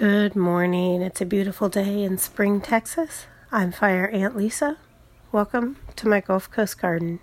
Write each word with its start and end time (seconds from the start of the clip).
Good 0.00 0.34
morning. 0.34 1.02
It's 1.02 1.20
a 1.20 1.26
beautiful 1.26 1.68
day 1.68 2.04
in 2.04 2.16
Spring, 2.16 2.62
Texas. 2.62 3.26
I'm 3.52 3.70
Fire 3.70 4.08
Ant 4.08 4.34
Lisa. 4.34 4.78
Welcome 5.30 5.76
to 5.96 6.08
my 6.08 6.22
Gulf 6.22 6.50
Coast 6.50 6.80
garden. 6.80 7.20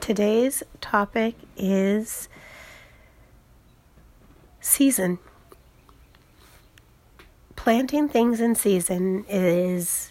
Today's 0.00 0.62
topic 0.80 1.34
is 1.58 2.30
season. 4.62 5.18
Planting 7.54 8.08
things 8.08 8.40
in 8.40 8.54
season 8.54 9.26
is 9.28 10.10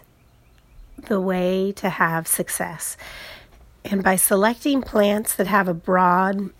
the 1.08 1.20
way 1.20 1.72
to 1.72 1.90
have 1.90 2.28
success. 2.28 2.98
And 3.84 4.04
by 4.04 4.16
selecting 4.16 4.84
plants 4.84 5.34
that 5.38 5.48
have 5.48 5.68
a 5.68 5.74
broad 5.74 6.52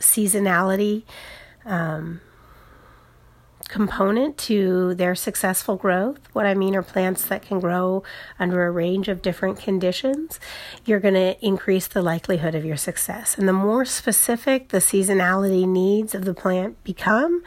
seasonality, 0.00 1.04
um, 1.64 2.20
component 3.76 4.38
to 4.38 4.94
their 4.94 5.14
successful 5.14 5.76
growth. 5.76 6.18
What 6.32 6.46
I 6.46 6.54
mean 6.54 6.74
are 6.74 6.82
plants 6.82 7.26
that 7.26 7.42
can 7.42 7.60
grow 7.60 8.02
under 8.38 8.66
a 8.66 8.70
range 8.70 9.06
of 9.08 9.20
different 9.20 9.60
conditions. 9.60 10.40
You're 10.86 10.98
going 10.98 11.12
to 11.12 11.36
increase 11.44 11.86
the 11.86 12.00
likelihood 12.00 12.54
of 12.54 12.64
your 12.64 12.78
success. 12.78 13.36
And 13.36 13.46
the 13.46 13.52
more 13.52 13.84
specific 13.84 14.70
the 14.70 14.78
seasonality 14.78 15.68
needs 15.68 16.14
of 16.14 16.24
the 16.24 16.32
plant 16.32 16.82
become, 16.84 17.44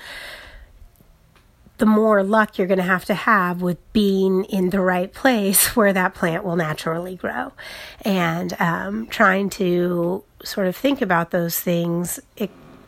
the 1.80 1.88
more 1.88 2.22
luck 2.22 2.60
you're 2.60 2.68
going 2.68 2.78
to 2.78 2.84
have 2.84 3.06
to 3.06 3.16
have 3.16 3.64
with 3.64 3.80
being 3.92 4.44
in 4.44 4.70
the 4.70 4.82
right 4.82 5.12
place 5.12 5.76
where 5.76 5.94
that 5.94 6.14
plant 6.14 6.44
will 6.44 6.58
naturally 6.58 7.16
grow. 7.16 7.54
And 8.02 8.56
um, 8.62 9.08
trying 9.08 9.50
to 9.52 10.24
sort 10.44 10.68
of 10.68 10.76
think 10.76 11.02
about 11.02 11.32
those 11.32 11.60
things 11.60 12.20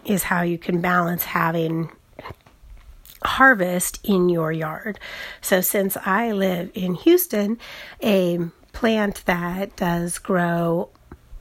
is 0.05 0.21
how 0.21 0.44
you 0.44 0.60
can 0.60 0.80
balance 0.80 1.23
having 1.23 1.90
harvest 3.24 4.00
in 4.04 4.30
your 4.30 4.52
yard. 4.52 5.00
So, 5.41 5.62
since 5.62 5.98
I 6.05 6.32
live 6.32 6.72
in 6.74 6.96
Houston, 6.96 7.58
a 8.02 8.40
plant 8.74 9.24
that 9.26 9.76
does 9.76 10.18
grow 10.18 10.90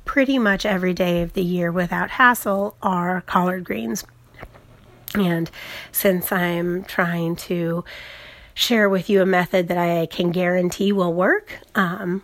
pretty 0.05 0.39
much 0.39 0.67
every 0.67 0.93
day 0.93 1.23
of 1.23 1.35
the 1.35 1.43
year 1.43 1.71
without 1.71 2.11
hassle 2.11 2.77
are 2.83 3.21
collard 3.23 3.65
greens. 3.65 4.05
And 5.15 5.51
since 5.93 6.33
I'm 6.33 6.85
trying 6.85 7.37
to 7.37 7.85
share 8.55 8.89
with 8.89 9.09
you 9.09 9.23
a 9.23 9.27
method 9.27 9.69
that 9.69 9.79
I 9.79 10.07
can 10.07 10.31
guarantee 10.31 10.93
will 10.93 11.15
work, 11.15 11.59
um, 11.75 12.23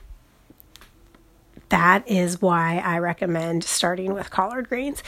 that 1.69 2.09
is 2.09 2.41
why 2.41 2.79
I 2.79 2.99
recommend 2.99 3.65
starting 3.65 4.15
with 4.15 4.31
collard 4.31 4.69
greens. 4.69 5.03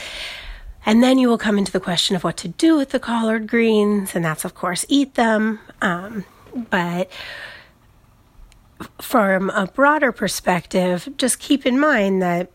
And 0.85 1.03
then 1.03 1.17
you 1.19 1.27
will 1.27 1.37
come 1.37 1.57
into 1.57 1.71
the 1.71 1.79
question 1.79 2.15
of 2.15 2.23
what 2.23 2.37
to 2.37 2.47
do 2.47 2.77
with 2.77 2.89
the 2.89 2.99
collard 2.99 3.47
greens, 3.47 4.15
and 4.15 4.23
that's, 4.23 4.45
of 4.45 4.55
course, 4.55 4.85
eat 4.89 5.15
them. 5.15 5.59
Um, 5.81 6.25
but 6.69 7.11
from 9.01 9.49
a 9.51 9.67
broader 9.67 10.11
perspective, 10.11 11.09
just 11.17 11.39
keep 11.39 11.65
in 11.65 11.79
mind 11.79 12.21
that 12.21 12.51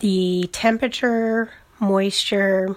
the 0.00 0.48
temperature, 0.52 1.52
moisture, 1.78 2.76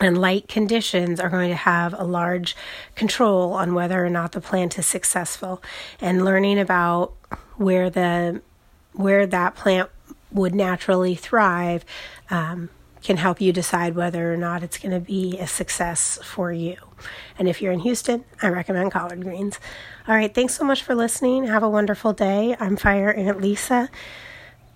and 0.00 0.18
light 0.18 0.48
conditions 0.48 1.20
are 1.20 1.28
going 1.28 1.50
to 1.50 1.56
have 1.56 1.94
a 1.98 2.04
large 2.04 2.56
control 2.94 3.52
on 3.52 3.74
whether 3.74 4.04
or 4.04 4.10
not 4.10 4.32
the 4.32 4.40
plant 4.40 4.78
is 4.78 4.86
successful. 4.86 5.62
And 6.00 6.24
learning 6.24 6.58
about 6.58 7.12
where 7.56 7.90
the 7.90 8.40
where 8.92 9.26
that 9.26 9.54
plant 9.54 9.88
would 10.32 10.54
naturally 10.54 11.14
thrive 11.14 11.84
um, 12.30 12.70
can 13.02 13.16
help 13.16 13.40
you 13.40 13.52
decide 13.52 13.94
whether 13.94 14.30
or 14.32 14.36
not 14.36 14.62
it's 14.62 14.78
going 14.78 14.92
to 14.92 15.00
be 15.00 15.38
a 15.38 15.46
success 15.46 16.18
for 16.22 16.52
you. 16.52 16.76
And 17.38 17.48
if 17.48 17.62
you're 17.62 17.72
in 17.72 17.80
Houston, 17.80 18.24
I 18.42 18.48
recommend 18.48 18.92
collard 18.92 19.22
greens. 19.22 19.58
All 20.06 20.14
right, 20.14 20.34
thanks 20.34 20.54
so 20.54 20.64
much 20.64 20.82
for 20.82 20.94
listening. 20.94 21.46
Have 21.46 21.62
a 21.62 21.68
wonderful 21.68 22.12
day. 22.12 22.56
I'm 22.60 22.76
Fire 22.76 23.12
Ant 23.12 23.40
Lisa. 23.40 23.88